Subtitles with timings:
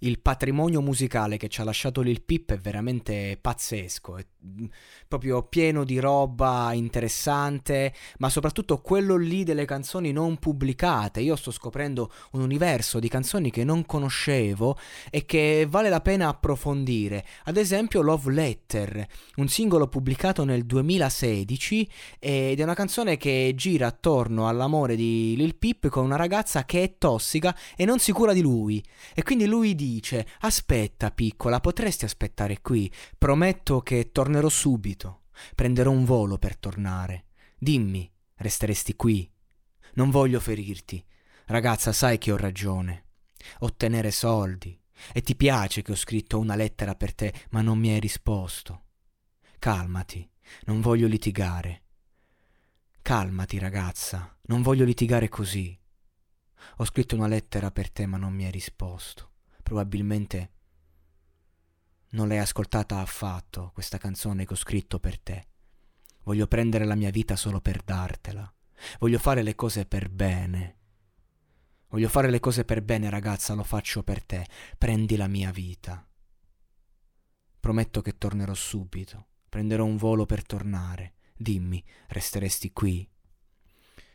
[0.00, 4.66] Il patrimonio musicale che ci ha lasciato Lil Pip è veramente pazzesco, è mm,
[5.08, 11.18] proprio pieno di roba interessante, ma soprattutto quello lì delle canzoni non pubblicate.
[11.20, 14.78] Io sto scoprendo un universo di canzoni che non conoscevo
[15.10, 17.26] e che vale la pena approfondire.
[17.46, 19.04] Ad esempio Love Letter,
[19.36, 21.90] un singolo pubblicato nel 2016
[22.20, 26.84] ed è una canzone che gira attorno all'amore di Lil Pip con una ragazza che
[26.84, 28.80] è tossica e non si cura di lui.
[29.12, 29.86] E quindi lui dice
[30.40, 32.92] Aspetta piccola, potresti aspettare qui.
[33.16, 35.22] Prometto che tornerò subito.
[35.54, 37.26] Prenderò un volo per tornare.
[37.58, 39.30] Dimmi, resteresti qui?
[39.94, 41.04] Non voglio ferirti.
[41.46, 43.04] Ragazza, sai che ho ragione.
[43.60, 44.78] Ottenere soldi.
[45.12, 48.84] E ti piace che ho scritto una lettera per te, ma non mi hai risposto.
[49.58, 50.28] Calmati,
[50.66, 51.82] non voglio litigare.
[53.02, 55.76] Calmati, ragazza, non voglio litigare così.
[56.78, 59.27] Ho scritto una lettera per te, ma non mi hai risposto.
[59.68, 60.52] Probabilmente
[62.12, 65.48] non l'hai ascoltata affatto, questa canzone che ho scritto per te.
[66.22, 68.50] Voglio prendere la mia vita solo per dartela.
[68.98, 70.76] Voglio fare le cose per bene.
[71.88, 74.48] Voglio fare le cose per bene, ragazza, lo faccio per te.
[74.78, 76.08] Prendi la mia vita.
[77.60, 79.26] Prometto che tornerò subito.
[79.50, 81.16] Prenderò un volo per tornare.
[81.36, 83.06] Dimmi, resteresti qui?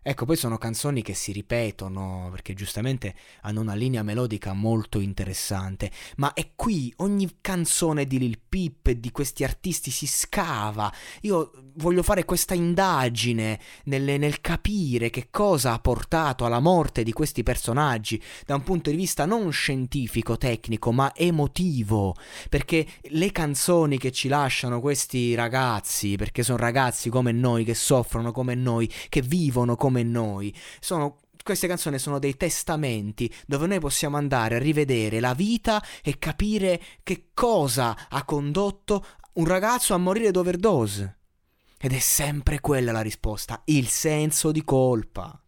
[0.00, 5.90] Ecco, poi sono canzoni che si ripetono perché giustamente hanno una linea melodica molto interessante,
[6.16, 10.90] ma è qui ogni canzone di Lil Peep e di questi artisti si scava.
[11.22, 17.12] Io voglio fare questa indagine nel, nel capire che cosa ha portato alla morte di
[17.12, 22.14] questi personaggi da un punto di vista non scientifico, tecnico, ma emotivo,
[22.48, 28.32] perché le canzoni che ci lasciano questi ragazzi, perché sono ragazzi come noi che soffrono
[28.32, 30.54] come noi, che vivono come noi.
[30.80, 36.18] Sono queste canzoni sono dei testamenti dove noi possiamo andare a rivedere la vita e
[36.18, 41.16] capire che cosa ha condotto un ragazzo a morire d'overdose.
[41.78, 45.40] Ed è sempre quella la risposta, il senso di colpa.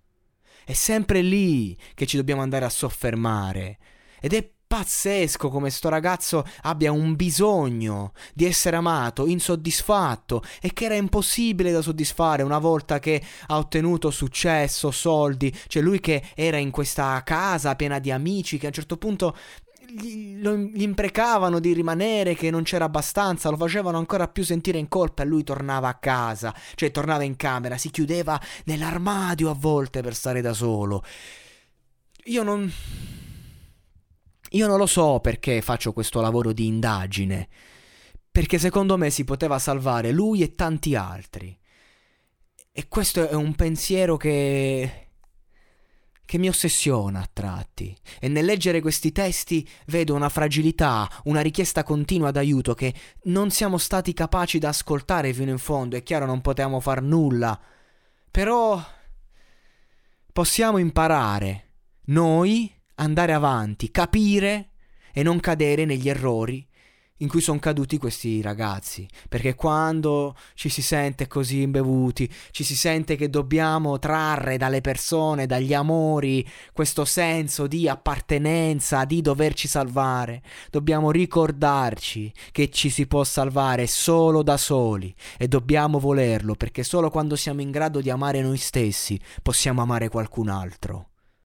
[0.64, 3.78] È sempre lì che ci dobbiamo andare a soffermare.
[4.20, 10.84] Ed è pazzesco come sto ragazzo abbia un bisogno di essere amato, insoddisfatto e che
[10.84, 16.56] era impossibile da soddisfare una volta che ha ottenuto successo, soldi, cioè lui che era
[16.56, 19.36] in questa casa piena di amici che a un certo punto
[19.88, 24.78] gli, lo, gli imprecavano di rimanere, che non c'era abbastanza, lo facevano ancora più sentire
[24.78, 29.54] in colpa e lui tornava a casa, cioè tornava in camera, si chiudeva nell'armadio a
[29.58, 31.02] volte per stare da solo.
[32.26, 32.72] Io non
[34.50, 37.48] io non lo so perché faccio questo lavoro di indagine,
[38.30, 41.56] perché secondo me si poteva salvare lui e tanti altri.
[42.72, 45.10] E questo è un pensiero che
[46.30, 47.92] che mi ossessiona a tratti.
[48.20, 52.94] E nel leggere questi testi vedo una fragilità, una richiesta continua d'aiuto che
[53.24, 55.96] non siamo stati capaci da ascoltare fino in fondo.
[55.96, 57.60] È chiaro, non potevamo far nulla.
[58.30, 58.80] Però
[60.32, 61.64] possiamo imparare,
[62.04, 64.70] noi, andare avanti, capire
[65.12, 66.66] e non cadere negli errori
[67.20, 69.08] in cui sono caduti questi ragazzi.
[69.28, 75.46] Perché quando ci si sente così imbevuti, ci si sente che dobbiamo trarre dalle persone,
[75.46, 83.24] dagli amori, questo senso di appartenenza, di doverci salvare, dobbiamo ricordarci che ci si può
[83.24, 88.40] salvare solo da soli e dobbiamo volerlo perché solo quando siamo in grado di amare
[88.40, 91.09] noi stessi possiamo amare qualcun altro.